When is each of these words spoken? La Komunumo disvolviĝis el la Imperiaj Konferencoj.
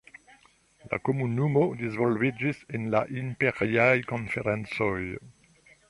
La 0.93 0.97
Komunumo 1.09 1.65
disvolviĝis 1.83 2.63
el 2.79 2.89
la 2.97 3.05
Imperiaj 3.25 3.93
Konferencoj. 4.15 5.01